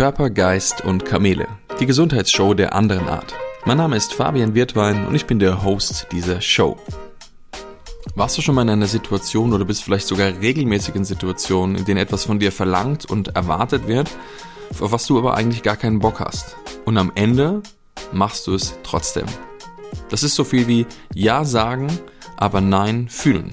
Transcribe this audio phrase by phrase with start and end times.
[0.00, 1.46] Körper, Geist und Kamele.
[1.78, 3.34] Die Gesundheitsshow der anderen Art.
[3.66, 6.78] Mein Name ist Fabian Wirtwein und ich bin der Host dieser Show.
[8.14, 11.84] Warst du schon mal in einer Situation oder bist vielleicht sogar regelmäßig in Situationen, in
[11.84, 14.08] denen etwas von dir verlangt und erwartet wird,
[14.80, 16.56] auf was du aber eigentlich gar keinen Bock hast?
[16.86, 17.62] Und am Ende
[18.10, 19.26] machst du es trotzdem.
[20.08, 21.88] Das ist so viel wie Ja sagen,
[22.38, 23.50] aber Nein fühlen.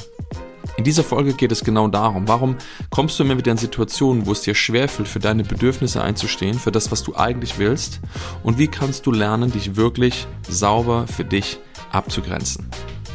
[0.76, 2.56] In dieser Folge geht es genau darum, warum
[2.90, 6.71] kommst du immer wieder in Situationen, wo es dir schwerfällt, für deine Bedürfnisse einzustehen, für
[6.71, 8.00] das, was du eigentlich willst
[8.44, 11.60] und wie kannst du lernen, dich wirklich sauber für dich
[11.92, 12.70] abzugrenzen.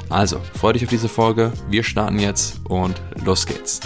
[0.08, 3.80] Also, freu dich auf diese Folge, wir starten jetzt und los geht's.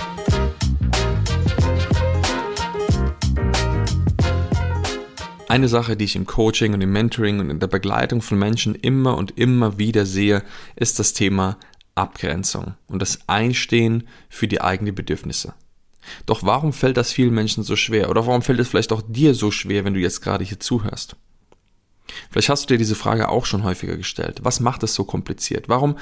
[5.48, 8.74] Eine Sache, die ich im Coaching und im Mentoring und in der Begleitung von Menschen
[8.74, 10.42] immer und immer wieder sehe,
[10.74, 11.56] ist das Thema
[11.96, 15.54] Abgrenzung und das Einstehen für die eigenen Bedürfnisse.
[16.24, 18.10] Doch warum fällt das vielen Menschen so schwer?
[18.10, 21.16] Oder warum fällt es vielleicht auch dir so schwer, wenn du jetzt gerade hier zuhörst?
[22.30, 24.40] Vielleicht hast du dir diese Frage auch schon häufiger gestellt.
[24.42, 25.68] Was macht es so kompliziert?
[25.68, 25.98] Warum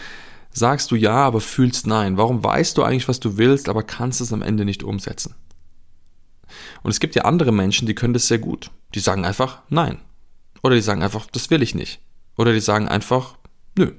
[0.50, 2.16] sagst du ja, aber fühlst nein?
[2.16, 5.34] Warum weißt du eigentlich, was du willst, aber kannst es am Ende nicht umsetzen?
[6.82, 8.70] Und es gibt ja andere Menschen, die können das sehr gut.
[8.94, 9.98] Die sagen einfach nein.
[10.62, 12.00] Oder die sagen einfach, das will ich nicht.
[12.36, 13.36] Oder die sagen einfach,
[13.76, 13.92] nö,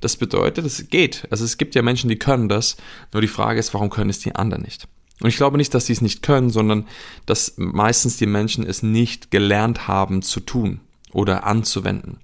[0.00, 1.26] das bedeutet, es geht.
[1.30, 2.76] Also es gibt ja Menschen, die können das.
[3.12, 4.86] Nur die Frage ist, warum können es die anderen nicht?
[5.20, 6.86] Und ich glaube nicht, dass sie es nicht können, sondern
[7.24, 10.80] dass meistens die Menschen es nicht gelernt haben zu tun
[11.12, 12.18] oder anzuwenden.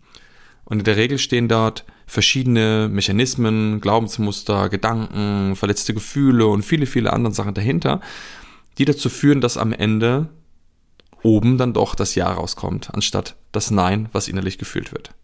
[0.64, 7.12] Und in der Regel stehen dort verschiedene Mechanismen, Glaubensmuster, Gedanken, verletzte Gefühle und viele, viele
[7.12, 8.00] andere Sachen dahinter,
[8.78, 10.28] die dazu führen, dass am Ende
[11.22, 15.14] oben dann doch das Ja rauskommt, anstatt das Nein, was innerlich gefühlt wird.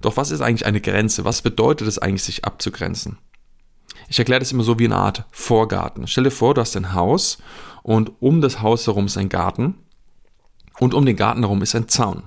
[0.00, 1.24] Doch was ist eigentlich eine Grenze?
[1.24, 3.18] Was bedeutet es eigentlich, sich abzugrenzen?
[4.08, 6.06] Ich erkläre das immer so wie eine Art Vorgarten.
[6.06, 7.38] Stell dir vor, du hast ein Haus
[7.82, 9.74] und um das Haus herum ist ein Garten
[10.78, 12.24] und um den Garten herum ist ein Zaun.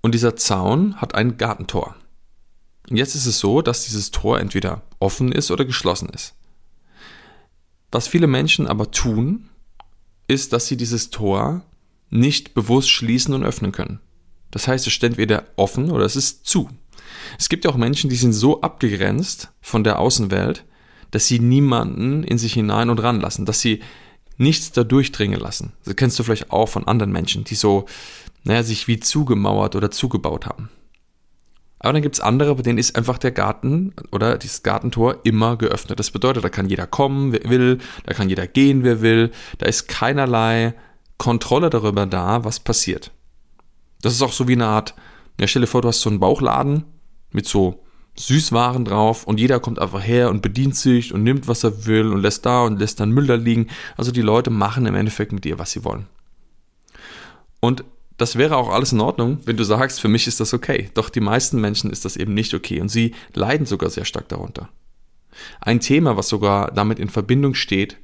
[0.00, 1.94] Und dieser Zaun hat ein Gartentor.
[2.88, 6.34] Und jetzt ist es so, dass dieses Tor entweder offen ist oder geschlossen ist.
[7.92, 9.48] Was viele Menschen aber tun,
[10.26, 11.62] ist, dass sie dieses Tor
[12.08, 14.00] nicht bewusst schließen und öffnen können.
[14.50, 16.68] Das heißt, es steht entweder offen oder es ist zu.
[17.38, 20.64] Es gibt ja auch Menschen, die sind so abgegrenzt von der Außenwelt,
[21.10, 23.80] dass sie niemanden in sich hinein und ranlassen, dass sie
[24.36, 25.72] nichts da durchdringen lassen.
[25.84, 27.86] Das kennst du vielleicht auch von anderen Menschen, die so,
[28.44, 30.70] naja, sich wie zugemauert oder zugebaut haben.
[31.78, 35.56] Aber dann gibt es andere, bei denen ist einfach der Garten oder dieses Gartentor immer
[35.56, 35.98] geöffnet.
[35.98, 39.30] Das bedeutet, da kann jeder kommen, wer will, da kann jeder gehen, wer will.
[39.58, 40.74] Da ist keinerlei
[41.16, 43.10] Kontrolle darüber da, was passiert.
[44.02, 44.94] Das ist auch so wie eine Art,
[45.38, 46.84] ja, stell dir vor, du hast so einen Bauchladen
[47.32, 47.82] mit so
[48.16, 52.12] Süßwaren drauf und jeder kommt einfach her und bedient sich und nimmt, was er will
[52.12, 53.68] und lässt da und lässt dann Müll da liegen.
[53.96, 56.06] Also die Leute machen im Endeffekt mit dir, was sie wollen.
[57.60, 57.84] Und
[58.16, 60.90] das wäre auch alles in Ordnung, wenn du sagst, für mich ist das okay.
[60.94, 64.28] Doch die meisten Menschen ist das eben nicht okay und sie leiden sogar sehr stark
[64.28, 64.68] darunter.
[65.60, 67.96] Ein Thema, was sogar damit in Verbindung steht,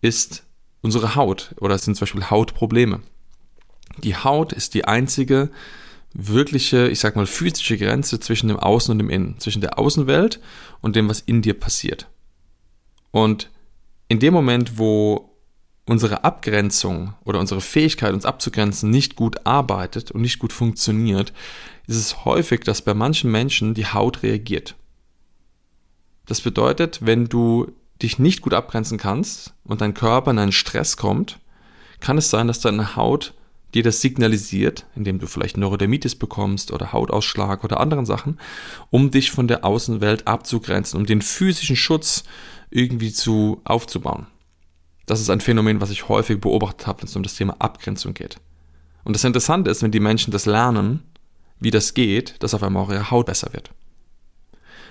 [0.00, 0.44] ist
[0.80, 3.00] unsere Haut oder es sind zum Beispiel Hautprobleme.
[4.02, 5.50] Die Haut ist die einzige
[6.12, 10.40] wirkliche, ich sag mal, physische Grenze zwischen dem Außen und dem Innen, zwischen der Außenwelt
[10.80, 12.08] und dem, was in dir passiert.
[13.10, 13.50] Und
[14.08, 15.30] in dem Moment, wo
[15.86, 21.32] unsere Abgrenzung oder unsere Fähigkeit, uns abzugrenzen, nicht gut arbeitet und nicht gut funktioniert,
[21.86, 24.76] ist es häufig, dass bei manchen Menschen die Haut reagiert.
[26.26, 27.72] Das bedeutet, wenn du
[28.02, 31.38] dich nicht gut abgrenzen kannst und dein Körper in einen Stress kommt,
[31.98, 33.34] kann es sein, dass deine Haut
[33.74, 38.38] dir das signalisiert, indem du vielleicht Neurodermitis bekommst oder Hautausschlag oder anderen Sachen,
[38.90, 42.24] um dich von der Außenwelt abzugrenzen, um den physischen Schutz
[42.70, 44.26] irgendwie zu aufzubauen.
[45.06, 48.14] Das ist ein Phänomen, was ich häufig beobachtet habe, wenn es um das Thema Abgrenzung
[48.14, 48.36] geht.
[49.04, 51.02] Und das Interessante ist, wenn die Menschen das lernen,
[51.58, 53.70] wie das geht, dass auf einmal auch ihre Haut besser wird.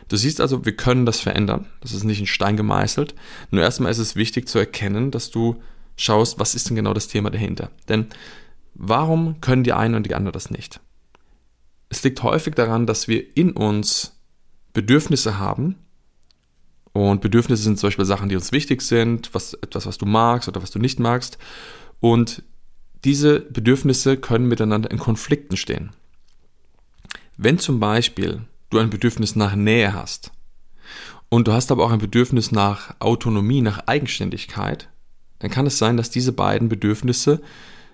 [0.10, 1.68] Du siehst also, wir können das verändern.
[1.82, 3.14] Das ist nicht in Stein gemeißelt.
[3.52, 5.62] Nur erstmal ist es wichtig zu erkennen, dass du
[5.96, 7.70] schaust, was ist denn genau das Thema dahinter.
[7.88, 8.08] Denn
[8.82, 10.80] Warum können die einen und die anderen das nicht?
[11.90, 14.18] Es liegt häufig daran, dass wir in uns
[14.72, 15.76] Bedürfnisse haben.
[16.94, 20.48] Und Bedürfnisse sind zum Beispiel Sachen, die uns wichtig sind, was, etwas, was du magst
[20.48, 21.38] oder was du nicht magst.
[22.00, 22.42] Und
[23.04, 25.92] diese Bedürfnisse können miteinander in Konflikten stehen.
[27.36, 30.32] Wenn zum Beispiel du ein Bedürfnis nach Nähe hast
[31.28, 34.88] und du hast aber auch ein Bedürfnis nach Autonomie, nach Eigenständigkeit,
[35.40, 37.42] dann kann es sein, dass diese beiden Bedürfnisse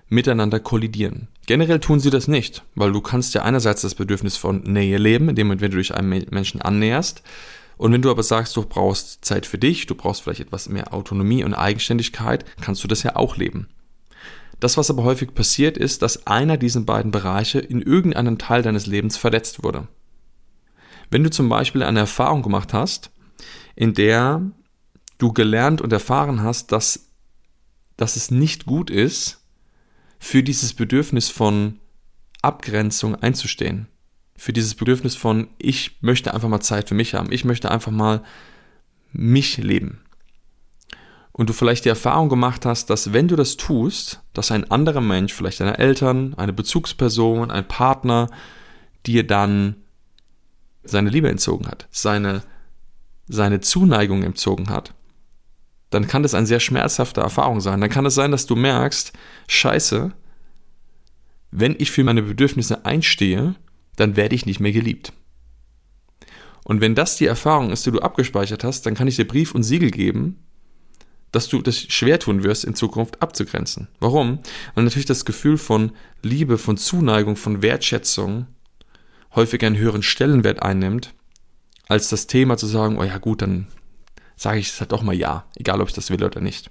[0.08, 1.28] miteinander kollidieren.
[1.46, 5.28] Generell tun sie das nicht, weil du kannst ja einerseits das Bedürfnis von Nähe leben,
[5.28, 7.22] indem wenn du dich einem Menschen annäherst,
[7.76, 10.94] und wenn du aber sagst, du brauchst Zeit für dich, du brauchst vielleicht etwas mehr
[10.94, 13.68] Autonomie und Eigenständigkeit, kannst du das ja auch leben.
[14.60, 18.86] Das, was aber häufig passiert, ist, dass einer dieser beiden Bereiche in irgendeinem Teil deines
[18.86, 19.86] Lebens verletzt wurde.
[21.10, 23.10] Wenn du zum Beispiel eine Erfahrung gemacht hast,
[23.74, 24.50] in der
[25.18, 27.10] du gelernt und erfahren hast, dass,
[27.98, 29.45] dass es nicht gut ist,
[30.26, 31.78] für dieses Bedürfnis von
[32.42, 33.86] Abgrenzung einzustehen.
[34.36, 37.30] Für dieses Bedürfnis von, ich möchte einfach mal Zeit für mich haben.
[37.30, 38.24] Ich möchte einfach mal
[39.12, 40.00] mich leben.
[41.30, 45.00] Und du vielleicht die Erfahrung gemacht hast, dass wenn du das tust, dass ein anderer
[45.00, 48.28] Mensch, vielleicht deine Eltern, eine Bezugsperson, ein Partner,
[49.06, 49.76] dir dann
[50.82, 52.42] seine Liebe entzogen hat, seine,
[53.28, 54.92] seine Zuneigung entzogen hat,
[55.96, 57.80] dann kann das eine sehr schmerzhafte Erfahrung sein.
[57.80, 59.14] Dann kann es sein, dass du merkst,
[59.48, 60.12] scheiße,
[61.50, 63.54] wenn ich für meine Bedürfnisse einstehe,
[63.96, 65.14] dann werde ich nicht mehr geliebt.
[66.64, 69.54] Und wenn das die Erfahrung ist, die du abgespeichert hast, dann kann ich dir Brief
[69.54, 70.38] und Siegel geben,
[71.32, 73.88] dass du das schwer tun wirst, in Zukunft abzugrenzen.
[73.98, 74.40] Warum?
[74.74, 78.46] Weil natürlich das Gefühl von Liebe, von Zuneigung, von Wertschätzung
[79.34, 81.14] häufig einen höheren Stellenwert einnimmt,
[81.88, 83.68] als das Thema zu sagen, oh ja gut, dann
[84.36, 86.70] sage ich es halt doch mal ja, egal ob ich das will oder nicht.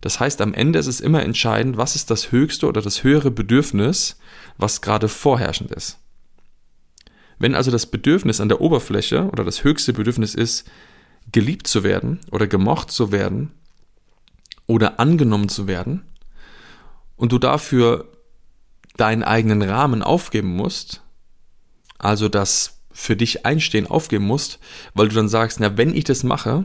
[0.00, 3.30] Das heißt, am Ende ist es immer entscheidend, was ist das höchste oder das höhere
[3.30, 4.18] Bedürfnis,
[4.56, 5.98] was gerade vorherrschend ist.
[7.38, 10.68] Wenn also das Bedürfnis an der Oberfläche oder das höchste Bedürfnis ist,
[11.30, 13.52] geliebt zu werden oder gemocht zu werden
[14.66, 16.04] oder angenommen zu werden
[17.16, 18.08] und du dafür
[18.96, 21.02] deinen eigenen Rahmen aufgeben musst,
[21.98, 24.58] also das für dich einstehen aufgeben musst,
[24.92, 26.64] weil du dann sagst, na, wenn ich das mache,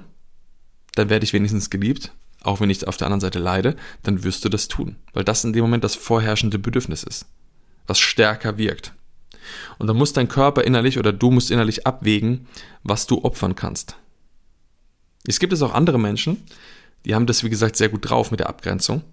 [0.95, 4.44] dann werde ich wenigstens geliebt, auch wenn ich auf der anderen Seite leide, dann wirst
[4.44, 7.27] du das tun, weil das in dem Moment das vorherrschende Bedürfnis ist,
[7.85, 8.94] was stärker wirkt.
[9.77, 12.47] Und dann muss dein Körper innerlich oder du musst innerlich abwägen,
[12.81, 13.95] was du opfern kannst.
[15.27, 16.44] Es gibt es auch andere Menschen,
[17.06, 19.03] die haben das, wie gesagt, sehr gut drauf mit der Abgrenzung.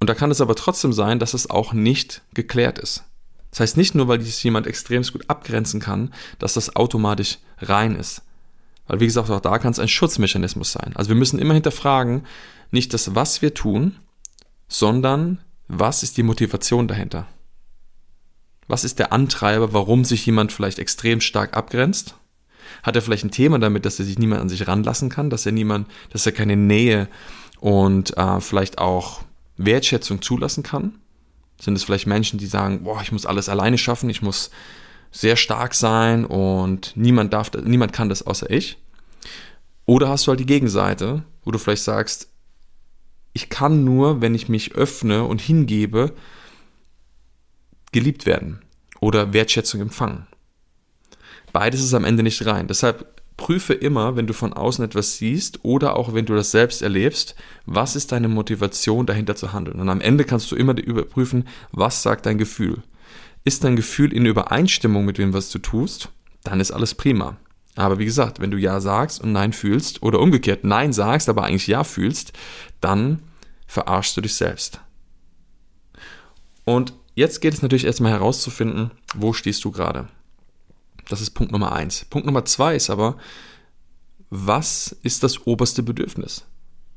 [0.00, 3.04] Und da kann es aber trotzdem sein, dass es auch nicht geklärt ist.
[3.50, 7.94] Das heißt nicht nur, weil sich jemand extrem gut abgrenzen kann, dass das automatisch rein
[7.96, 8.22] ist.
[8.86, 10.92] Weil, wie gesagt, auch da kann es ein Schutzmechanismus sein.
[10.94, 12.24] Also wir müssen immer hinterfragen,
[12.70, 13.96] nicht das, was wir tun,
[14.68, 17.26] sondern was ist die Motivation dahinter?
[18.66, 22.14] Was ist der Antreiber, warum sich jemand vielleicht extrem stark abgrenzt?
[22.82, 25.46] Hat er vielleicht ein Thema damit, dass er sich niemand an sich ranlassen kann, dass
[25.46, 27.08] er niemand, dass er keine Nähe
[27.60, 29.22] und äh, vielleicht auch
[29.56, 30.98] Wertschätzung zulassen kann?
[31.60, 34.50] Sind es vielleicht Menschen, die sagen, boah, ich muss alles alleine schaffen, ich muss
[35.10, 38.78] sehr stark sein und niemand darf, niemand kann das außer ich?
[39.86, 42.28] Oder hast du halt die Gegenseite, wo du vielleicht sagst,
[43.32, 46.14] ich kann nur, wenn ich mich öffne und hingebe,
[47.92, 48.62] geliebt werden
[49.00, 50.26] oder Wertschätzung empfangen.
[51.52, 52.66] Beides ist am Ende nicht rein.
[52.66, 53.17] Deshalb
[53.48, 57.34] prüfe immer, wenn du von außen etwas siehst oder auch wenn du das selbst erlebst,
[57.64, 59.80] was ist deine Motivation dahinter zu handeln.
[59.80, 62.82] Und am Ende kannst du immer überprüfen, was sagt dein Gefühl.
[63.44, 66.10] Ist dein Gefühl in Übereinstimmung mit dem, was du tust,
[66.44, 67.38] dann ist alles prima.
[67.74, 71.44] Aber wie gesagt, wenn du Ja sagst und Nein fühlst oder umgekehrt Nein sagst, aber
[71.44, 72.34] eigentlich Ja fühlst,
[72.82, 73.22] dann
[73.66, 74.82] verarschst du dich selbst.
[76.66, 80.06] Und jetzt geht es natürlich erstmal herauszufinden, wo stehst du gerade.
[81.08, 82.04] Das ist Punkt Nummer eins.
[82.04, 83.16] Punkt Nummer zwei ist aber,
[84.30, 86.44] was ist das oberste Bedürfnis?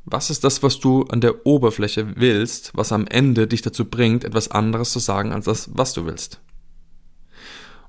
[0.03, 4.23] Was ist das, was du an der Oberfläche willst, was am Ende dich dazu bringt,
[4.23, 6.41] etwas anderes zu sagen als das, was du willst?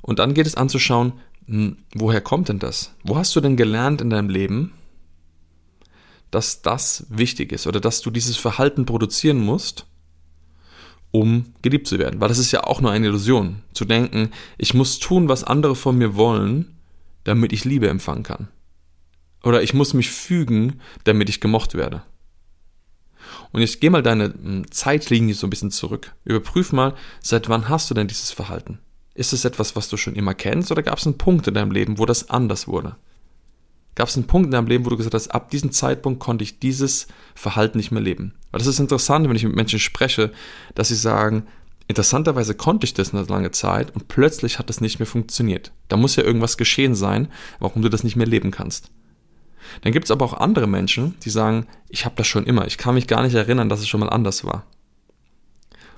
[0.02, 1.14] Und dann geht es anzuschauen,
[1.46, 2.94] hm, woher kommt denn das?
[3.02, 4.72] Wo hast du denn gelernt in deinem Leben,
[6.30, 9.86] dass das wichtig ist oder dass du dieses Verhalten produzieren musst,
[11.12, 12.20] um geliebt zu werden.
[12.20, 15.76] Weil das ist ja auch nur eine Illusion, zu denken, ich muss tun, was andere
[15.76, 16.74] von mir wollen,
[17.22, 18.48] damit ich Liebe empfangen kann.
[19.44, 22.02] Oder ich muss mich fügen, damit ich gemocht werde.
[23.52, 26.12] Und jetzt geh mal deine hm, Zeitlinie so ein bisschen zurück.
[26.24, 28.78] Überprüf mal, seit wann hast du denn dieses Verhalten?
[29.14, 31.70] Ist es etwas, was du schon immer kennst, oder gab es einen Punkt in deinem
[31.70, 32.96] Leben, wo das anders wurde?
[33.94, 36.44] Gab es einen Punkt in deinem Leben, wo du gesagt hast, ab diesem Zeitpunkt konnte
[36.44, 38.34] ich dieses Verhalten nicht mehr leben?
[38.50, 40.32] Weil das ist interessant, wenn ich mit Menschen spreche,
[40.74, 41.46] dass sie sagen,
[41.88, 45.72] interessanterweise konnte ich das eine lange Zeit und plötzlich hat das nicht mehr funktioniert.
[45.88, 48.90] Da muss ja irgendwas geschehen sein, warum du das nicht mehr leben kannst.
[49.82, 52.78] Dann gibt es aber auch andere Menschen, die sagen, ich habe das schon immer, ich
[52.78, 54.66] kann mich gar nicht erinnern, dass es schon mal anders war.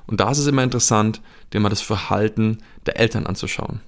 [0.07, 1.23] Und da ist es immer interessant,
[1.53, 3.81] dir mal das Verhalten der Eltern anzuschauen.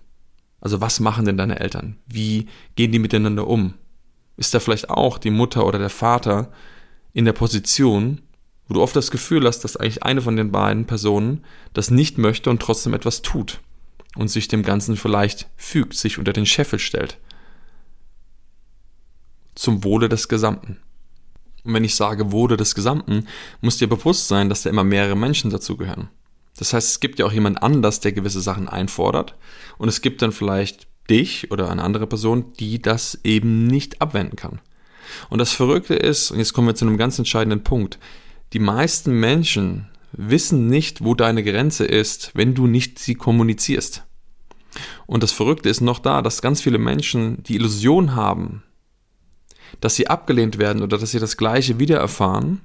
[0.60, 1.98] Also was machen denn deine Eltern?
[2.06, 3.74] Wie gehen die miteinander um?
[4.36, 6.52] Ist da vielleicht auch die Mutter oder der Vater
[7.12, 8.20] in der Position,
[8.68, 12.18] wo du oft das Gefühl hast, dass eigentlich eine von den beiden Personen das nicht
[12.18, 13.60] möchte und trotzdem etwas tut
[14.16, 17.18] und sich dem Ganzen vielleicht fügt, sich unter den Scheffel stellt.
[19.54, 20.78] Zum Wohle des Gesamten.
[21.64, 23.26] Und wenn ich sage Wurde des Gesamten,
[23.60, 26.08] muss dir bewusst sein, dass da immer mehrere Menschen dazugehören.
[26.56, 29.36] Das heißt, es gibt ja auch jemand anders, der gewisse Sachen einfordert.
[29.78, 34.36] Und es gibt dann vielleicht dich oder eine andere Person, die das eben nicht abwenden
[34.36, 34.60] kann.
[35.30, 37.98] Und das Verrückte ist, und jetzt kommen wir zu einem ganz entscheidenden Punkt,
[38.52, 44.04] die meisten Menschen wissen nicht, wo deine Grenze ist, wenn du nicht sie kommunizierst.
[45.06, 48.62] Und das Verrückte ist noch da, dass ganz viele Menschen die Illusion haben,
[49.80, 52.60] dass sie abgelehnt werden oder dass sie das Gleiche wieder erfahren,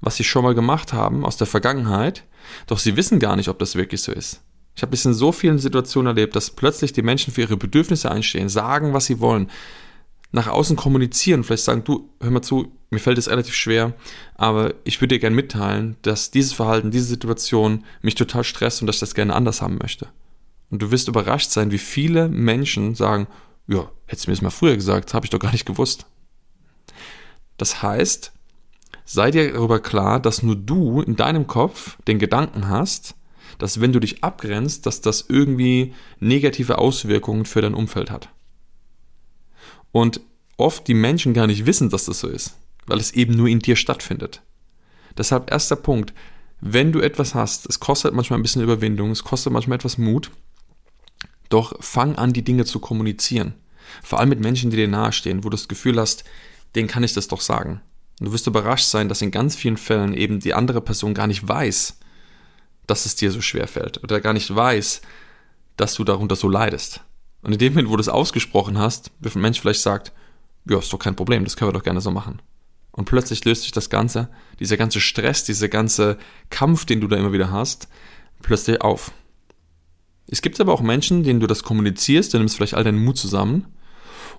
[0.00, 2.24] was sie schon mal gemacht haben aus der Vergangenheit,
[2.66, 4.42] doch sie wissen gar nicht, ob das wirklich so ist.
[4.76, 8.10] Ich habe es in so vielen Situationen erlebt, dass plötzlich die Menschen für ihre Bedürfnisse
[8.10, 9.50] einstehen, sagen, was sie wollen,
[10.32, 13.94] nach außen kommunizieren, vielleicht sagen, du, hör mal zu, mir fällt es relativ schwer,
[14.34, 18.86] aber ich würde dir gerne mitteilen, dass dieses Verhalten, diese Situation mich total stresst und
[18.86, 20.08] dass ich das gerne anders haben möchte.
[20.70, 23.28] Und du wirst überrascht sein, wie viele Menschen sagen,
[23.66, 26.04] ja, hättest du mir das mal früher gesagt, habe ich doch gar nicht gewusst.
[27.56, 28.32] Das heißt,
[29.06, 33.14] sei dir darüber klar, dass nur du in deinem Kopf den Gedanken hast,
[33.58, 38.28] dass wenn du dich abgrenzt, dass das irgendwie negative Auswirkungen für dein Umfeld hat.
[39.92, 40.20] Und
[40.56, 43.60] oft die Menschen gar nicht wissen, dass das so ist, weil es eben nur in
[43.60, 44.42] dir stattfindet.
[45.16, 46.12] Deshalb erster Punkt,
[46.60, 50.30] wenn du etwas hast, es kostet manchmal ein bisschen Überwindung, es kostet manchmal etwas Mut,
[51.48, 53.54] doch fang an, die Dinge zu kommunizieren.
[54.02, 56.24] Vor allem mit Menschen, die dir nahestehen, wo du das Gefühl hast,
[56.74, 57.80] denen kann ich das doch sagen.
[58.18, 61.26] Und du wirst überrascht sein, dass in ganz vielen Fällen eben die andere Person gar
[61.26, 61.98] nicht weiß,
[62.86, 65.00] dass es dir so schwer fällt oder gar nicht weiß,
[65.76, 67.02] dass du darunter so leidest.
[67.42, 70.12] Und in dem Moment, wo du es ausgesprochen hast, wird ein Mensch vielleicht sagt,
[70.68, 72.42] ja, ist doch kein Problem, das können wir doch gerne so machen.
[72.92, 74.28] Und plötzlich löst sich das Ganze,
[74.58, 76.16] dieser ganze Stress, dieser ganze
[76.50, 77.88] Kampf, den du da immer wieder hast,
[78.42, 79.12] plötzlich auf.
[80.28, 83.16] Es gibt aber auch Menschen, denen du das kommunizierst, du nimmst vielleicht all deinen Mut
[83.16, 83.66] zusammen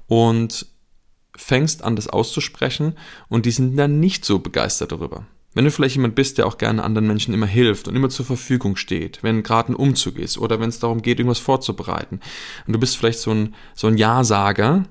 [0.08, 0.66] und
[1.36, 2.98] fängst an, das auszusprechen
[3.30, 5.25] und die sind dann nicht so begeistert darüber.
[5.58, 8.28] Wenn du vielleicht jemand bist, der auch gerne anderen Menschen immer hilft und immer zur
[8.28, 12.20] Verfügung steht, wenn gerade ein Umzug ist oder wenn es darum geht, irgendwas vorzubereiten
[12.68, 14.84] und du bist vielleicht so ein, so ein Ja-Sager,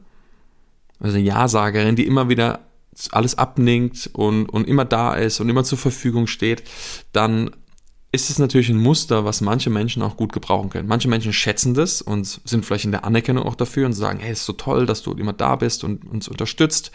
[0.99, 2.67] also eine Ja-Sagerin, die immer wieder
[3.13, 6.65] alles abninkt und, und immer da ist und immer zur Verfügung steht,
[7.13, 7.53] dann
[8.11, 10.89] ist es natürlich ein Muster, was manche Menschen auch gut gebrauchen können.
[10.89, 14.33] Manche Menschen schätzen das und sind vielleicht in der Anerkennung auch dafür und sagen, hey,
[14.33, 16.91] ist so toll, dass du immer da bist und uns unterstützt.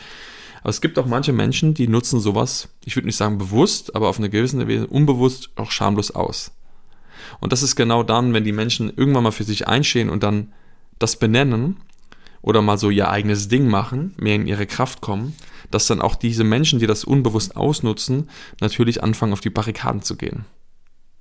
[0.61, 4.09] Aber es gibt auch manche Menschen, die nutzen sowas, ich würde nicht sagen bewusst, aber
[4.09, 6.51] auf eine gewisse Weise unbewusst auch schamlos aus.
[7.39, 10.53] Und das ist genau dann, wenn die Menschen irgendwann mal für sich einstehen und dann
[10.99, 11.77] das benennen
[12.41, 15.35] oder mal so ihr eigenes Ding machen, mehr in ihre Kraft kommen,
[15.71, 20.15] dass dann auch diese Menschen, die das unbewusst ausnutzen, natürlich anfangen auf die Barrikaden zu
[20.15, 20.45] gehen.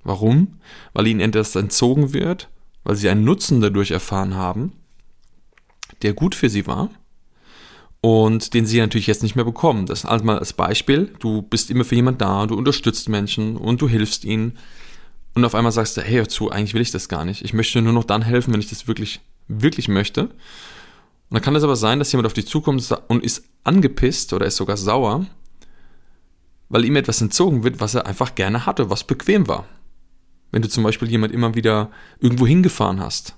[0.03, 0.59] Warum?
[0.93, 2.49] Weil ihnen etwas entzogen wird,
[2.83, 4.73] weil sie einen Nutzen dadurch erfahren haben,
[6.01, 6.89] der gut für sie war
[8.01, 9.85] und den sie natürlich jetzt nicht mehr bekommen.
[9.85, 13.81] Das also mal als Beispiel, du bist immer für jemand da, du unterstützt Menschen und
[13.81, 14.57] du hilfst ihnen
[15.33, 17.43] und auf einmal sagst du, hey, hör zu, eigentlich will ich das gar nicht.
[17.43, 20.23] Ich möchte nur noch dann helfen, wenn ich das wirklich, wirklich möchte.
[20.23, 20.31] Und
[21.29, 24.57] dann kann es aber sein, dass jemand auf dich zukommt und ist angepisst oder ist
[24.57, 25.25] sogar sauer,
[26.67, 29.65] weil ihm etwas entzogen wird, was er einfach gerne hatte, was bequem war.
[30.51, 33.35] Wenn du zum Beispiel jemand immer wieder irgendwo hingefahren hast.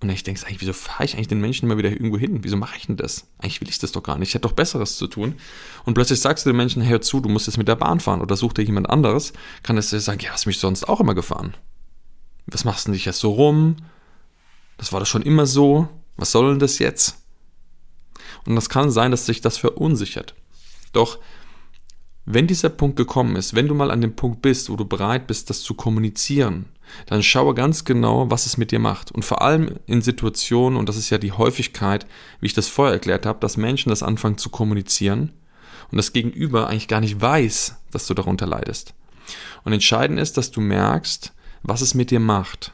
[0.00, 2.40] Und ich denke, eigentlich, wieso fahre ich eigentlich den Menschen immer wieder irgendwo hin?
[2.42, 3.26] Wieso mache ich denn das?
[3.38, 4.28] Eigentlich will ich das doch gar nicht.
[4.28, 5.36] Ich hätte doch Besseres zu tun.
[5.84, 8.20] Und plötzlich sagst du den Menschen, hör zu, du musst jetzt mit der Bahn fahren
[8.20, 9.32] oder such dir jemand anderes.
[9.62, 11.56] Kann es sagen, ja, hast mich sonst auch immer gefahren.
[12.46, 13.76] Was machst du denn dich jetzt so rum?
[14.76, 15.88] Das war doch schon immer so.
[16.16, 17.22] Was soll denn das jetzt?
[18.46, 20.34] Und das kann sein, dass sich das verunsichert.
[20.92, 21.18] Doch
[22.26, 25.26] wenn dieser Punkt gekommen ist, wenn du mal an dem Punkt bist, wo du bereit
[25.26, 26.66] bist, das zu kommunizieren,
[27.06, 29.12] dann schaue ganz genau, was es mit dir macht.
[29.12, 32.06] Und vor allem in Situationen, und das ist ja die Häufigkeit,
[32.40, 35.32] wie ich das vorher erklärt habe, dass Menschen das anfangen zu kommunizieren
[35.90, 38.94] und das Gegenüber eigentlich gar nicht weiß, dass du darunter leidest.
[39.64, 42.72] Und entscheidend ist, dass du merkst, was es mit dir macht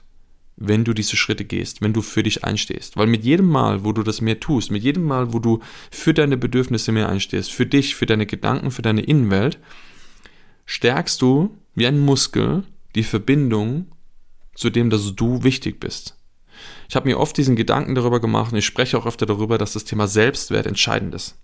[0.60, 2.96] wenn du diese Schritte gehst, wenn du für dich einstehst.
[2.96, 6.12] Weil mit jedem Mal, wo du das mehr tust, mit jedem Mal, wo du für
[6.12, 9.58] deine Bedürfnisse mehr einstehst, für dich, für deine Gedanken, für deine Innenwelt,
[10.66, 12.64] stärkst du wie ein Muskel
[12.94, 13.86] die Verbindung
[14.54, 16.16] zu dem, dass du wichtig bist.
[16.90, 19.72] Ich habe mir oft diesen Gedanken darüber gemacht und ich spreche auch öfter darüber, dass
[19.72, 21.38] das Thema Selbstwert entscheidend ist.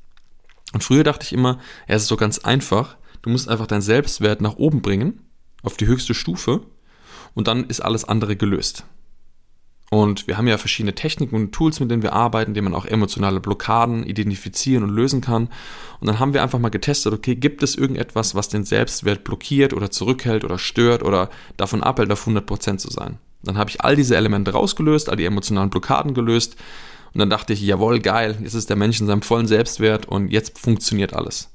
[0.75, 4.43] Und früher dachte ich immer, es ist so ganz einfach, du musst einfach deinen Selbstwert
[4.43, 5.23] nach oben bringen,
[5.63, 6.67] auf die höchste Stufe,
[7.35, 8.85] und dann ist alles andere gelöst.
[9.91, 12.87] Und wir haben ja verschiedene Techniken und Tools, mit denen wir arbeiten, denen man auch
[12.87, 15.49] emotionale Blockaden identifizieren und lösen kann.
[16.01, 19.73] Und dann haben wir einfach mal getestet, okay, gibt es irgendetwas, was den Selbstwert blockiert
[19.73, 23.19] oder zurückhält oder stört oder davon abhält, auf 100% zu sein.
[23.45, 26.57] Dann habe ich all diese Elemente rausgelöst, all die emotionalen Blockaden gelöst.
[27.15, 30.33] Und dann dachte ich, jawohl, geil, jetzt ist der Mensch in seinem vollen Selbstwert und
[30.33, 31.51] jetzt funktioniert alles.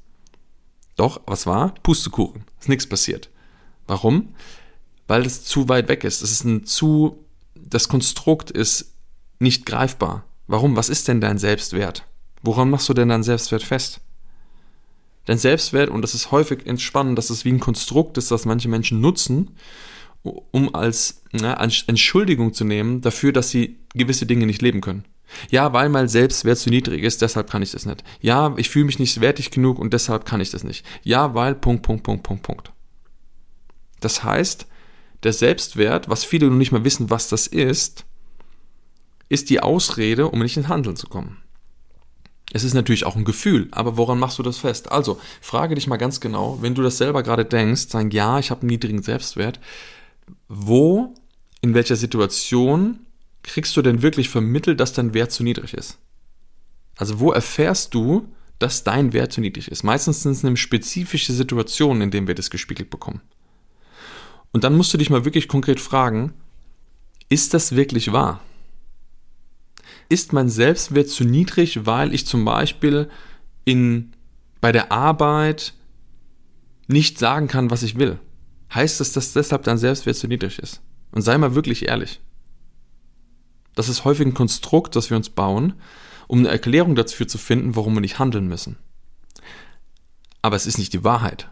[0.96, 1.74] Doch, was war?
[1.82, 2.44] Pustekuchen.
[2.60, 3.28] Ist nichts passiert.
[3.86, 4.34] Warum?
[5.06, 6.22] Weil es zu weit weg ist.
[6.22, 7.21] Es ist ein zu,
[7.72, 8.94] das Konstrukt ist
[9.38, 10.24] nicht greifbar.
[10.46, 10.76] Warum?
[10.76, 12.06] Was ist denn dein Selbstwert?
[12.42, 14.00] Woran machst du denn deinen Selbstwert fest?
[15.24, 18.68] Dein Selbstwert, und das ist häufig entspannend, dass es wie ein Konstrukt ist, das manche
[18.68, 19.56] Menschen nutzen,
[20.22, 25.04] um als na, Entschuldigung zu nehmen dafür, dass sie gewisse Dinge nicht leben können.
[25.50, 28.04] Ja, weil mein Selbstwert zu niedrig ist, deshalb kann ich das nicht.
[28.20, 30.84] Ja, ich fühle mich nicht wertig genug und deshalb kann ich das nicht.
[31.04, 32.72] Ja, weil Punkt, Punkt, Punkt, Punkt, Punkt.
[34.00, 34.66] Das heißt,
[35.22, 38.04] der Selbstwert, was viele noch nicht mal wissen, was das ist,
[39.28, 41.38] ist die Ausrede, um nicht ins Handeln zu kommen.
[42.52, 44.92] Es ist natürlich auch ein Gefühl, aber woran machst du das fest?
[44.92, 48.50] Also, frage dich mal ganz genau, wenn du das selber gerade denkst, sagen, ja, ich
[48.50, 49.58] habe einen niedrigen Selbstwert,
[50.48, 51.14] wo,
[51.62, 53.06] in welcher Situation
[53.42, 55.98] kriegst du denn wirklich vermittelt, dass dein Wert zu niedrig ist?
[56.96, 59.82] Also wo erfährst du, dass dein Wert zu niedrig ist?
[59.82, 63.22] Meistens sind es nämlich spezifische Situationen, in denen wir das gespiegelt bekommen.
[64.52, 66.34] Und dann musst du dich mal wirklich konkret fragen,
[67.28, 68.40] ist das wirklich wahr?
[70.08, 73.08] Ist mein Selbstwert zu niedrig, weil ich zum Beispiel
[73.64, 74.12] in,
[74.60, 75.72] bei der Arbeit
[76.86, 78.18] nicht sagen kann, was ich will?
[78.74, 80.82] Heißt das, dass deshalb dein Selbstwert zu niedrig ist?
[81.10, 82.20] Und sei mal wirklich ehrlich.
[83.74, 85.74] Das ist häufig ein Konstrukt, das wir uns bauen,
[86.26, 88.76] um eine Erklärung dafür zu finden, warum wir nicht handeln müssen.
[90.42, 91.48] Aber es ist nicht die Wahrheit.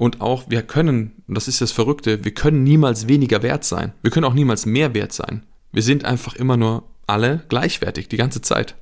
[0.00, 3.92] Und auch wir können, und das ist das Verrückte, wir können niemals weniger wert sein.
[4.00, 5.44] Wir können auch niemals mehr wert sein.
[5.72, 8.76] Wir sind einfach immer nur alle gleichwertig, die ganze Zeit.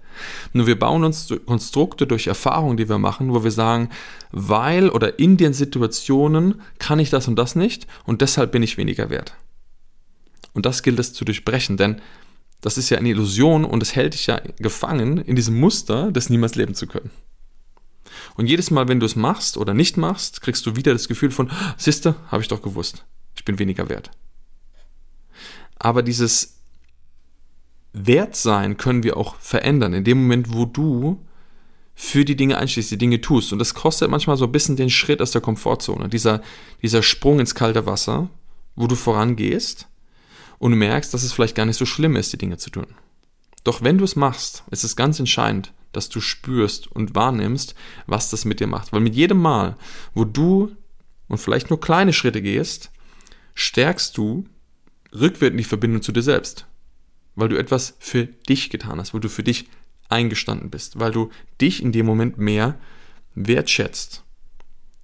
[0.53, 3.89] Nur wir bauen uns Konstrukte durch Erfahrungen, die wir machen, wo wir sagen,
[4.31, 8.79] weil oder in den Situationen kann ich das und das nicht und deshalb bin ich
[8.79, 9.35] weniger wert.
[10.53, 12.01] Und das gilt es zu durchbrechen, denn
[12.61, 16.31] das ist ja eine Illusion und es hält dich ja gefangen in diesem Muster, das
[16.31, 17.11] niemals leben zu können.
[18.37, 21.31] Und jedes Mal, wenn du es machst oder nicht machst, kriegst du wieder das Gefühl
[21.31, 23.05] von, siehste, habe ich doch gewusst,
[23.37, 24.11] ich bin weniger wert.
[25.79, 26.59] Aber dieses
[27.93, 31.25] Wertsein können wir auch verändern, in dem Moment, wo du
[31.95, 33.53] für die Dinge einschließt, die Dinge tust.
[33.53, 36.43] Und das kostet manchmal so ein bisschen den Schritt aus der Komfortzone, dieser,
[36.81, 38.29] dieser Sprung ins kalte Wasser,
[38.77, 39.89] wo du vorangehst
[40.59, 42.87] und merkst, dass es vielleicht gar nicht so schlimm ist, die Dinge zu tun.
[43.65, 47.75] Doch wenn du es machst, ist es ganz entscheidend, dass du spürst und wahrnimmst,
[48.07, 48.93] was das mit dir macht.
[48.93, 49.77] Weil mit jedem Mal,
[50.15, 50.77] wo du
[51.29, 52.91] und vielleicht nur kleine Schritte gehst,
[53.55, 54.45] stärkst du
[55.13, 56.67] rückwärts die Verbindung zu dir selbst.
[57.35, 59.69] Weil du etwas für dich getan hast, weil du für dich
[60.09, 62.79] eingestanden bist, weil du dich in dem Moment mehr
[63.35, 64.25] wertschätzt,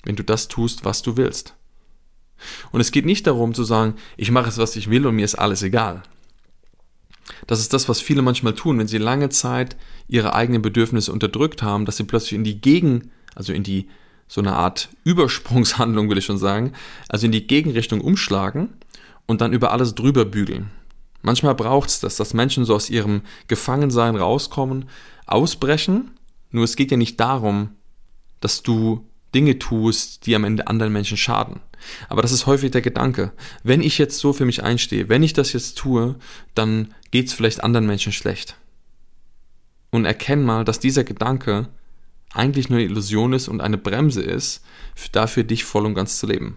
[0.04, 1.54] wenn du das tust, was du willst.
[2.72, 5.24] Und es geht nicht darum zu sagen, ich mache es, was ich will und mir
[5.24, 6.02] ist alles egal.
[7.46, 9.76] Das ist das, was viele manchmal tun, wenn sie lange Zeit
[10.08, 13.88] ihre eigenen Bedürfnisse unterdrückt haben, dass sie plötzlich in die Gegen, also in die
[14.28, 16.72] so eine Art Übersprungshandlung, will ich schon sagen,
[17.08, 18.74] also in die Gegenrichtung umschlagen
[19.26, 20.70] und dann über alles drüber bügeln.
[21.22, 24.86] Manchmal braucht es das, dass Menschen so aus ihrem Gefangensein rauskommen,
[25.26, 26.10] ausbrechen.
[26.50, 27.70] Nur es geht ja nicht darum,
[28.40, 31.60] dass du Dinge tust, die am Ende anderen Menschen schaden.
[32.08, 33.32] Aber das ist häufig der Gedanke.
[33.62, 36.16] Wenn ich jetzt so für mich einstehe, wenn ich das jetzt tue,
[36.54, 38.56] dann geht es vielleicht anderen Menschen schlecht.
[39.90, 41.68] Und erkenn mal, dass dieser Gedanke
[42.32, 44.64] eigentlich nur eine Illusion ist und eine Bremse ist,
[45.12, 46.56] dafür dich voll und ganz zu leben.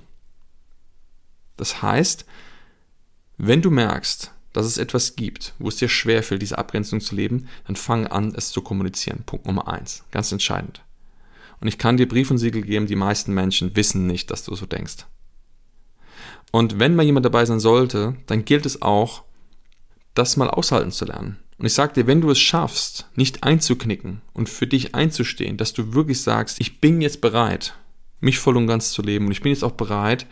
[1.56, 2.26] Das heißt,
[3.38, 7.48] wenn du merkst, dass es etwas gibt, wo es dir schwerfällt, diese Abgrenzung zu leben,
[7.68, 9.24] dann fang an, es zu kommunizieren.
[9.26, 10.04] Punkt Nummer eins.
[10.10, 10.82] Ganz entscheidend.
[11.60, 14.56] Und ich kann dir Brief und Siegel geben, die meisten Menschen wissen nicht, dass du
[14.56, 15.06] so denkst.
[16.52, 19.24] Und wenn mal jemand dabei sein sollte, dann gilt es auch,
[20.14, 21.38] das mal aushalten zu lernen.
[21.58, 25.74] Und ich sage dir, wenn du es schaffst, nicht einzuknicken und für dich einzustehen, dass
[25.74, 27.76] du wirklich sagst, ich bin jetzt bereit,
[28.20, 30.28] mich voll und ganz zu leben und ich bin jetzt auch bereit,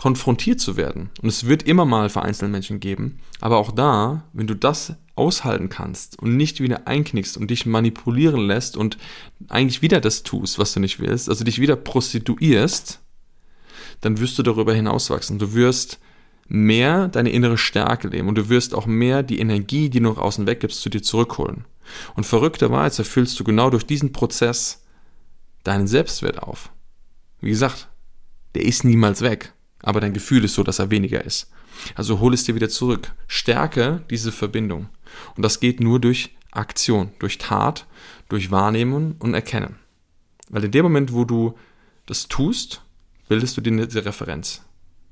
[0.00, 1.10] konfrontiert zu werden.
[1.20, 5.68] Und es wird immer mal vereinzelte Menschen geben, aber auch da, wenn du das aushalten
[5.68, 8.96] kannst und nicht wieder einknickst und dich manipulieren lässt und
[9.50, 12.98] eigentlich wieder das tust, was du nicht willst, also dich wieder prostituierst,
[14.00, 15.38] dann wirst du darüber hinauswachsen.
[15.38, 15.98] Du wirst
[16.48, 20.16] mehr deine innere Stärke leben und du wirst auch mehr die Energie, die du nach
[20.16, 21.66] außen weggibst, zu dir zurückholen.
[22.16, 24.82] Und verrückterweise erfüllst du genau durch diesen Prozess
[25.62, 26.72] deinen Selbstwert auf.
[27.42, 27.90] Wie gesagt,
[28.54, 31.50] der ist niemals weg, aber dein Gefühl ist so, dass er weniger ist.
[31.94, 33.12] Also hol es dir wieder zurück.
[33.26, 34.88] Stärke diese Verbindung.
[35.36, 37.86] Und das geht nur durch Aktion, durch Tat,
[38.28, 39.76] durch Wahrnehmen und Erkennen.
[40.48, 41.56] Weil in dem Moment, wo du
[42.06, 42.82] das tust,
[43.28, 44.62] bildest du dir diese Referenz.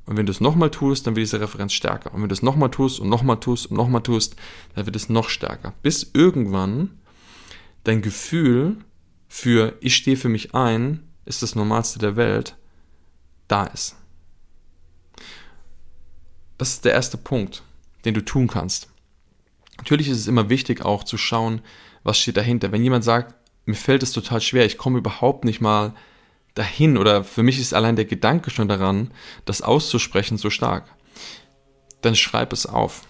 [0.05, 2.13] Und wenn du es nochmal tust, dann wird diese Referenz stärker.
[2.13, 4.37] Und wenn du es nochmal tust und nochmal tust und nochmal tust,
[4.75, 5.75] dann wird es noch stärker.
[5.83, 6.99] Bis irgendwann
[7.85, 8.79] dein Gefühl
[9.29, 12.57] für ich stehe für mich ein ist das Normalste der Welt,
[13.49, 13.97] da ist.
[16.59, 17.63] Das ist der erste Punkt,
[18.05, 18.89] den du tun kannst.
[19.79, 21.63] Natürlich ist es immer wichtig auch zu schauen,
[22.03, 22.73] was steht dahinter.
[22.73, 25.95] Wenn jemand sagt, mir fällt es total schwer, ich komme überhaupt nicht mal
[26.55, 29.13] dahin oder für mich ist allein der Gedanke schon daran,
[29.45, 30.93] das auszusprechen so stark,
[32.01, 33.03] dann schreib es auf.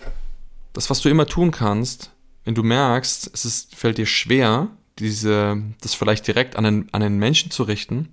[0.75, 2.11] Das, was du immer tun kannst,
[2.45, 7.03] wenn du merkst, es ist, fällt dir schwer, diese, das vielleicht direkt an einen, an
[7.03, 8.11] einen Menschen zu richten,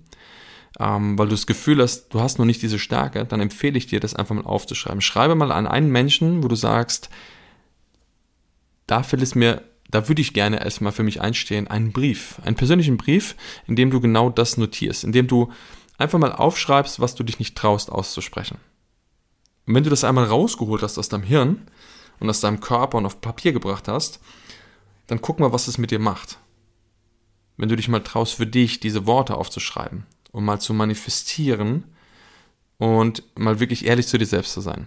[0.78, 3.86] ähm, weil du das Gefühl hast, du hast noch nicht diese Stärke, dann empfehle ich
[3.86, 5.00] dir, das einfach mal aufzuschreiben.
[5.00, 7.08] Schreibe mal an einen Menschen, wo du sagst,
[8.86, 12.56] da fällt es mir, da würde ich gerne erstmal für mich einstehen, einen Brief, einen
[12.56, 13.36] persönlichen Brief,
[13.66, 15.50] in dem du genau das notierst, in dem du
[15.96, 18.58] einfach mal aufschreibst, was du dich nicht traust auszusprechen.
[19.66, 21.68] Und wenn du das einmal rausgeholt hast aus deinem Hirn
[22.20, 24.20] und aus deinem Körper und auf Papier gebracht hast,
[25.06, 26.38] dann guck mal, was es mit dir macht.
[27.56, 30.04] Wenn du dich mal traust, für dich diese Worte aufzuschreiben
[30.36, 31.84] und mal zu manifestieren
[32.76, 34.86] und mal wirklich ehrlich zu dir selbst zu sein.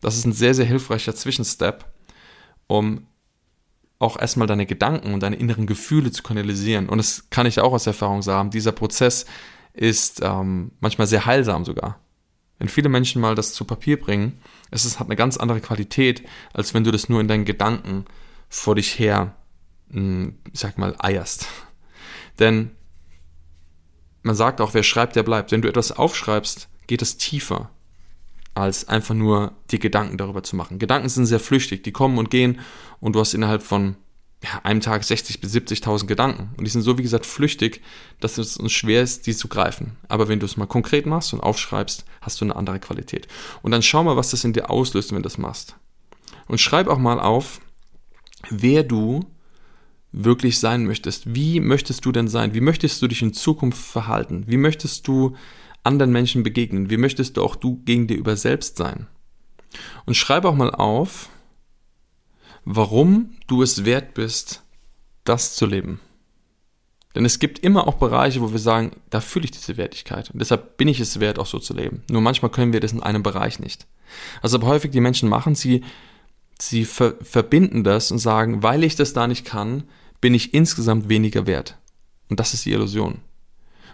[0.00, 1.84] Das ist ein sehr, sehr hilfreicher Zwischenstep,
[2.68, 3.08] um
[3.98, 6.88] auch erstmal deine Gedanken und deine inneren Gefühle zu kanalisieren.
[6.88, 8.50] Und das kann ich auch aus Erfahrung sagen.
[8.50, 9.26] Dieser Prozess
[9.72, 11.98] ist ähm, manchmal sehr heilsam sogar.
[12.60, 16.22] Wenn viele Menschen mal das zu Papier bringen, es ist, hat eine ganz andere Qualität,
[16.52, 18.04] als wenn du das nur in deinen Gedanken
[18.48, 19.34] vor dich her,
[19.90, 21.48] hm, ich sag mal, eierst.
[22.38, 22.70] Denn
[24.22, 25.52] man sagt auch, wer schreibt, der bleibt.
[25.52, 27.70] Wenn du etwas aufschreibst, geht es tiefer,
[28.54, 30.78] als einfach nur die Gedanken darüber zu machen.
[30.78, 32.60] Gedanken sind sehr flüchtig, die kommen und gehen
[33.00, 33.96] und du hast innerhalb von
[34.42, 36.50] ja, einem Tag 60.000 bis 70.000 Gedanken.
[36.56, 37.82] Und die sind so, wie gesagt, flüchtig,
[38.20, 39.96] dass es uns schwer ist, die zu greifen.
[40.08, 43.26] Aber wenn du es mal konkret machst und aufschreibst, hast du eine andere Qualität.
[43.62, 45.74] Und dann schau mal, was das in dir auslöst, wenn du das machst.
[46.46, 47.60] Und schreib auch mal auf,
[48.48, 49.26] wer du
[50.12, 51.34] wirklich sein möchtest.
[51.34, 52.54] Wie möchtest du denn sein?
[52.54, 54.44] Wie möchtest du dich in Zukunft verhalten?
[54.46, 55.36] Wie möchtest du
[55.82, 56.90] anderen Menschen begegnen?
[56.90, 59.06] Wie möchtest du auch du gegen dir über selbst sein?
[60.06, 61.28] Und schreib auch mal auf,
[62.64, 64.62] warum du es wert bist,
[65.24, 66.00] das zu leben.
[67.14, 70.30] Denn es gibt immer auch Bereiche, wo wir sagen, da fühle ich diese Wertigkeit.
[70.30, 72.02] Und deshalb bin ich es wert, auch so zu leben.
[72.10, 73.86] Nur manchmal können wir das in einem Bereich nicht.
[74.40, 75.82] Was aber häufig die Menschen machen, sie,
[76.60, 79.84] sie ver verbinden das und sagen, weil ich das da nicht kann,
[80.20, 81.78] bin ich insgesamt weniger wert.
[82.28, 83.20] Und das ist die Illusion.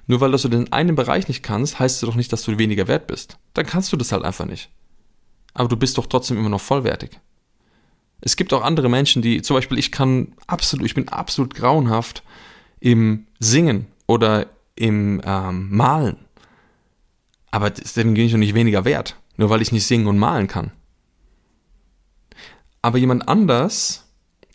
[0.07, 2.89] Nur weil du den einen Bereich nicht kannst, heißt es doch nicht, dass du weniger
[2.89, 3.39] wert bist.
[3.55, 4.71] Dann kannst du das halt einfach nicht.
[5.55, 7.21] Aber du bist doch trotzdem immer noch vollwertig.
[8.21, 12.23] Es gibt auch andere Menschen, die, zum Beispiel, ich kann absolut, ich bin absolut grauenhaft
[12.81, 14.47] im Singen oder
[14.77, 16.17] im ähm, Malen.
[17.51, 20.49] Aber deswegen bin ich noch nicht weniger wert, nur weil ich nicht singen und malen
[20.49, 20.73] kann.
[22.85, 24.07] Aber jemand anders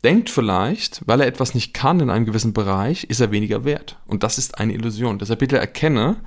[0.03, 3.97] denkt vielleicht, weil er etwas nicht kann in einem gewissen Bereich, ist er weniger wert.
[4.05, 5.19] Und das ist eine Illusion.
[5.19, 6.17] Deshalb bitte erkenne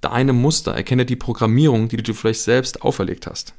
[0.00, 3.54] deine Muster, erkenne die Programmierung, die du dir vielleicht selbst auferlegt hast.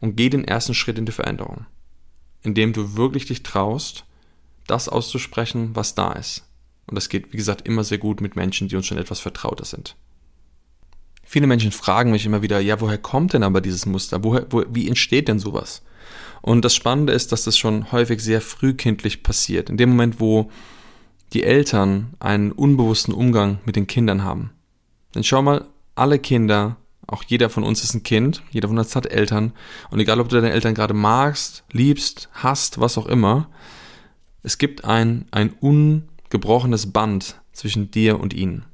[0.00, 1.66] Und geh den ersten Schritt in die Veränderung
[2.44, 4.04] indem du wirklich dich traust,
[4.66, 6.44] das auszusprechen, was da ist.
[6.86, 9.64] Und das geht, wie gesagt, immer sehr gut mit Menschen, die uns schon etwas vertrauter
[9.64, 9.96] sind.
[11.24, 14.22] Viele Menschen fragen mich immer wieder, ja, woher kommt denn aber dieses Muster?
[14.22, 15.82] Woher, wo, wie entsteht denn sowas?
[16.44, 19.70] Und das Spannende ist, dass das schon häufig sehr frühkindlich passiert.
[19.70, 20.50] In dem Moment, wo
[21.32, 24.50] die Eltern einen unbewussten Umgang mit den Kindern haben.
[25.14, 26.76] Denn schau mal, alle Kinder
[27.06, 29.54] auch jeder von uns ist ein Kind, jeder von uns hat Eltern.
[29.90, 33.48] Und egal, ob du deine Eltern gerade magst, liebst, hasst, was auch immer,
[34.42, 38.66] es gibt ein, ein ungebrochenes Band zwischen dir und ihnen.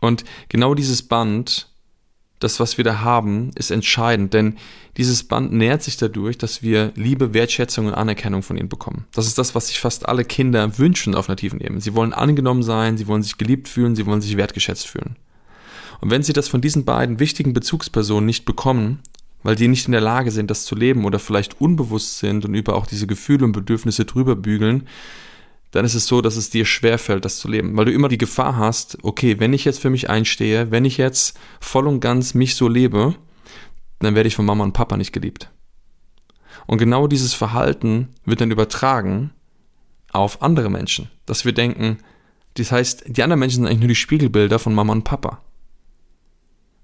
[0.00, 1.67] Und genau dieses Band,
[2.38, 4.56] das, was wir da haben, ist entscheidend, denn
[4.96, 9.06] dieses Band nährt sich dadurch, dass wir Liebe, Wertschätzung und Anerkennung von ihnen bekommen.
[9.12, 11.80] Das ist das, was sich fast alle Kinder wünschen auf einer tiefen Ebene.
[11.80, 15.16] Sie wollen angenommen sein, sie wollen sich geliebt fühlen, sie wollen sich wertgeschätzt fühlen.
[16.00, 19.00] Und wenn sie das von diesen beiden wichtigen Bezugspersonen nicht bekommen,
[19.42, 22.54] weil die nicht in der Lage sind, das zu leben oder vielleicht unbewusst sind und
[22.54, 24.86] über auch diese Gefühle und Bedürfnisse drüber bügeln,
[25.70, 28.18] dann ist es so, dass es dir schwerfällt, das zu leben, weil du immer die
[28.18, 32.34] Gefahr hast, okay, wenn ich jetzt für mich einstehe, wenn ich jetzt voll und ganz
[32.34, 33.14] mich so lebe,
[33.98, 35.50] dann werde ich von Mama und Papa nicht geliebt.
[36.66, 39.30] Und genau dieses Verhalten wird dann übertragen
[40.12, 41.98] auf andere Menschen, dass wir denken,
[42.54, 45.42] das heißt, die anderen Menschen sind eigentlich nur die Spiegelbilder von Mama und Papa.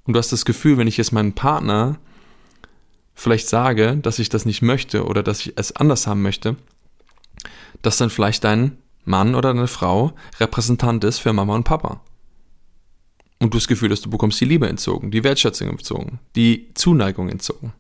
[0.05, 1.99] Und du hast das Gefühl, wenn ich jetzt meinem Partner
[3.15, 6.57] vielleicht sage, dass ich das nicht möchte oder dass ich es anders haben möchte,
[7.87, 12.01] dass dann vielleicht dein Mann oder deine Frau Repräsentant ist für Mama und Papa.
[13.41, 17.29] Und du das Gefühl hast, du bekommst die Liebe entzogen, die Wertschätzung entzogen, die Zuneigung
[17.29, 17.75] entzogen.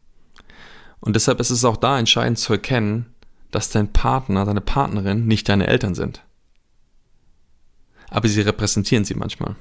[1.00, 3.06] Und deshalb ist es auch da entscheidend zu erkennen,
[3.50, 6.22] dass dein Partner, deine Partnerin nicht deine Eltern sind.
[8.10, 9.56] aber sie repräsentieren sie manchmal.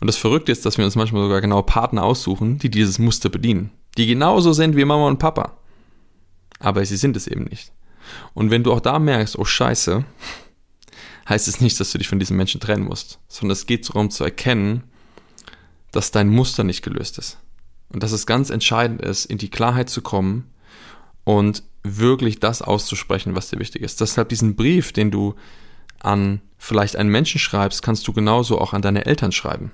[0.00, 3.28] Und das Verrückte ist, dass wir uns manchmal sogar genau Partner aussuchen, die dieses Muster
[3.28, 5.56] bedienen, die genauso sind wie Mama und Papa.
[6.58, 7.72] Aber sie sind es eben nicht.
[8.34, 10.04] Und wenn du auch da merkst, oh Scheiße,
[11.28, 14.10] heißt es nicht, dass du dich von diesen Menschen trennen musst, sondern es geht darum
[14.10, 14.84] zu erkennen,
[15.90, 17.38] dass dein Muster nicht gelöst ist.
[17.88, 20.50] Und dass es ganz entscheidend ist, in die Klarheit zu kommen
[21.22, 24.00] und wirklich das auszusprechen, was dir wichtig ist.
[24.00, 25.34] Deshalb diesen Brief, den du
[26.00, 29.70] an vielleicht einen Menschen schreibst, kannst du genauso auch an deine Eltern schreiben.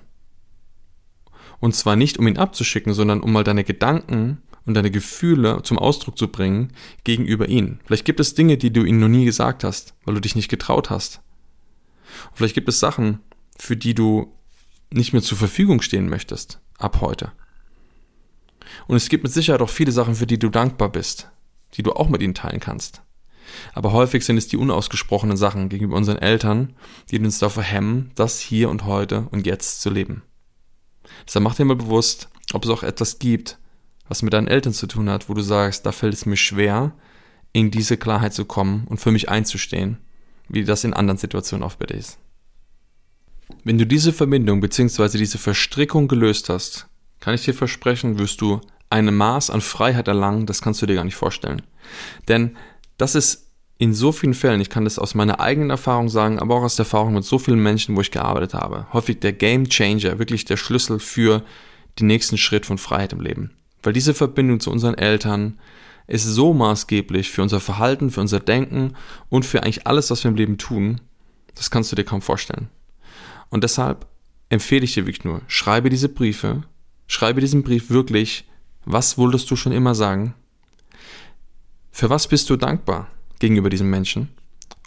[1.61, 5.79] Und zwar nicht, um ihn abzuschicken, sondern um mal deine Gedanken und deine Gefühle zum
[5.79, 6.73] Ausdruck zu bringen
[7.05, 7.81] gegenüber ihnen.
[7.85, 10.49] Vielleicht gibt es Dinge, die du ihnen noch nie gesagt hast, weil du dich nicht
[10.49, 11.21] getraut hast.
[12.31, 13.19] Und vielleicht gibt es Sachen,
[13.59, 14.33] für die du
[14.93, 17.33] nicht mehr zur Verfügung stehen möchtest, ab heute.
[18.87, 21.31] Und es gibt mit Sicherheit auch viele Sachen, für die du dankbar bist,
[21.75, 23.03] die du auch mit ihnen teilen kannst.
[23.73, 26.75] Aber häufig sind es die unausgesprochenen Sachen gegenüber unseren Eltern,
[27.11, 30.23] die uns davor hemmen, das hier und heute und jetzt zu leben.
[31.27, 33.59] Deshalb mach dir mal bewusst, ob es auch etwas gibt,
[34.11, 36.93] was mit deinen Eltern zu tun hat, wo du sagst, da fällt es mir schwer,
[37.53, 39.99] in diese Klarheit zu kommen und für mich einzustehen,
[40.49, 42.19] wie das in anderen Situationen oft bei dir ist.
[43.63, 45.17] Wenn du diese Verbindung bzw.
[45.17, 46.89] diese Verstrickung gelöst hast,
[47.21, 50.97] kann ich dir versprechen, wirst du ein Maß an Freiheit erlangen, das kannst du dir
[50.97, 51.63] gar nicht vorstellen.
[52.27, 52.57] Denn
[52.99, 53.47] das ist
[53.79, 56.75] in so vielen Fällen, ich kann das aus meiner eigenen Erfahrung sagen, aber auch aus
[56.75, 60.45] der Erfahrung mit so vielen Menschen, wo ich gearbeitet habe, häufig der Game Changer, wirklich
[60.45, 61.45] der Schlüssel für
[62.01, 63.53] den nächsten Schritt von Freiheit im Leben.
[63.83, 65.59] Weil diese Verbindung zu unseren Eltern
[66.07, 68.95] ist so maßgeblich für unser Verhalten, für unser Denken
[69.29, 71.01] und für eigentlich alles, was wir im Leben tun,
[71.55, 72.69] das kannst du dir kaum vorstellen.
[73.49, 74.07] Und deshalb
[74.49, 76.63] empfehle ich dir wirklich nur, schreibe diese Briefe,
[77.07, 78.45] schreibe diesen Brief wirklich,
[78.85, 80.35] was wolltest du schon immer sagen?
[81.93, 83.09] Für was bist du dankbar?
[83.41, 84.29] gegenüber diesem Menschen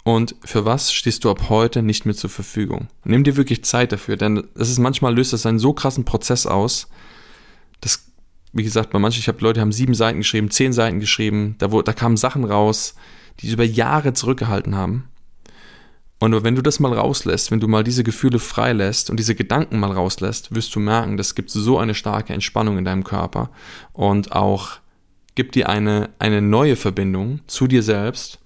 [0.04, 2.88] und für was stehst du ab heute nicht mehr zur Verfügung.
[3.04, 6.46] Nimm dir wirklich Zeit dafür, denn es ist manchmal löst das einen so krassen Prozess
[6.46, 6.88] aus,
[7.82, 8.06] dass,
[8.54, 11.56] wie gesagt, bei manchen, ich habe Leute, die haben sieben Seiten geschrieben, zehn Seiten geschrieben,
[11.58, 12.94] da, wo, da kamen Sachen raus,
[13.40, 15.08] die sie über Jahre zurückgehalten haben.
[16.20, 19.78] Und wenn du das mal rauslässt, wenn du mal diese Gefühle freilässt und diese Gedanken
[19.78, 23.50] mal rauslässt, wirst du merken, das gibt so eine starke Entspannung in deinem Körper
[23.92, 24.78] und auch
[25.34, 28.38] gibt dir eine, eine neue Verbindung zu dir selbst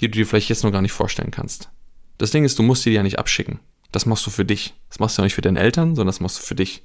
[0.00, 1.70] die du dir vielleicht jetzt noch gar nicht vorstellen kannst.
[2.18, 3.60] Das Ding ist, du musst dir ja nicht abschicken.
[3.92, 4.74] Das machst du für dich.
[4.88, 6.82] Das machst du ja nicht für deine Eltern, sondern das machst du für dich.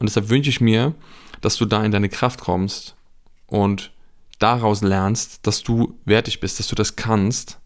[0.00, 0.94] Und deshalb wünsche ich mir,
[1.40, 2.96] dass du da in deine Kraft kommst
[3.46, 3.92] und
[4.38, 7.60] daraus lernst, dass du wertig bist, dass du das kannst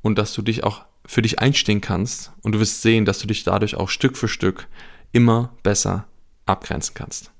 [0.00, 3.26] und dass du dich auch für dich einstehen kannst und du wirst sehen, dass du
[3.26, 4.68] dich dadurch auch Stück für Stück
[5.12, 6.06] immer besser
[6.46, 7.32] abgrenzen kannst.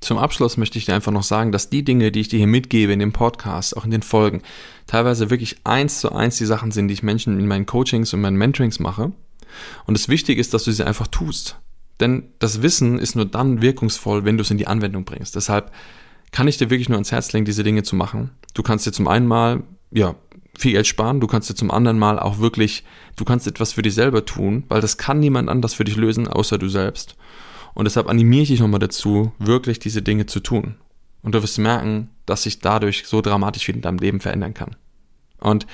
[0.00, 2.46] Zum Abschluss möchte ich dir einfach noch sagen, dass die Dinge, die ich dir hier
[2.46, 4.42] mitgebe in dem Podcast, auch in den Folgen,
[4.86, 8.22] teilweise wirklich eins zu eins die Sachen sind, die ich Menschen in meinen Coachings und
[8.22, 9.12] meinen Mentorings mache.
[9.84, 11.60] Und das Wichtige ist, dass du sie einfach tust.
[12.00, 15.36] Denn das Wissen ist nur dann wirkungsvoll, wenn du es in die Anwendung bringst.
[15.36, 15.70] Deshalb
[16.32, 18.30] kann ich dir wirklich nur ans Herz legen, diese Dinge zu machen.
[18.54, 20.14] Du kannst dir zum einen mal, ja,
[20.58, 22.84] viel Geld sparen, du kannst dir zum anderen mal auch wirklich,
[23.16, 26.28] du kannst etwas für dich selber tun, weil das kann niemand anders für dich lösen,
[26.28, 27.16] außer du selbst.
[27.74, 30.76] Und deshalb animiere ich dich nochmal dazu, wirklich diese Dinge zu tun.
[31.22, 34.76] Und du wirst merken, dass sich dadurch so dramatisch viel in deinem Leben verändern kann.
[35.38, 35.66] Und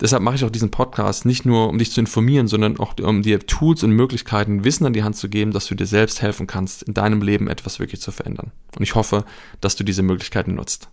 [0.00, 3.22] deshalb mache ich auch diesen Podcast nicht nur, um dich zu informieren, sondern auch um
[3.22, 6.46] dir Tools und Möglichkeiten, Wissen an die Hand zu geben, dass du dir selbst helfen
[6.46, 8.52] kannst, in deinem Leben etwas wirklich zu verändern.
[8.76, 9.24] Und ich hoffe,
[9.60, 10.88] dass du diese Möglichkeiten nutzt.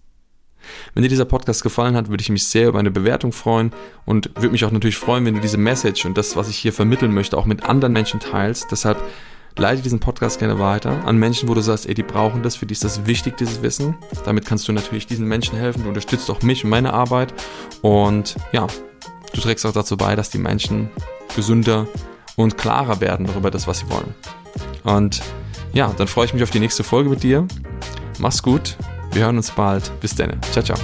[0.93, 3.71] Wenn dir dieser Podcast gefallen hat, würde ich mich sehr über eine Bewertung freuen
[4.05, 6.73] und würde mich auch natürlich freuen, wenn du diese Message und das, was ich hier
[6.73, 8.71] vermitteln möchte, auch mit anderen Menschen teilst.
[8.71, 9.01] Deshalb
[9.57, 12.65] leite diesen Podcast gerne weiter an Menschen, wo du sagst, ey, die brauchen das, für
[12.65, 13.95] die ist das wichtig, dieses Wissen.
[14.23, 17.33] Damit kannst du natürlich diesen Menschen helfen, du unterstützt auch mich und meine Arbeit
[17.81, 18.67] und ja,
[19.33, 20.89] du trägst auch dazu bei, dass die Menschen
[21.35, 21.87] gesünder
[22.35, 24.13] und klarer werden darüber das, was sie wollen.
[24.83, 25.21] Und
[25.73, 27.47] ja, dann freue ich mich auf die nächste Folge mit dir.
[28.19, 28.75] Mach's gut,
[29.13, 29.91] wir hören uns bald.
[29.99, 30.39] Bis dann.
[30.51, 30.77] Ciao, ciao.